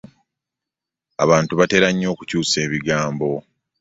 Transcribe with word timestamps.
Abantu 1.23 1.53
batera 1.59 1.87
nnyo 1.91 2.07
okukyusa 2.13 2.57
ebigambo. 2.65 3.29